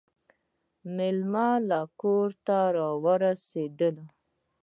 مېلمانه 0.95 1.81
کور 2.01 2.29
ته 2.45 2.57
راورسېدل. 2.75 3.95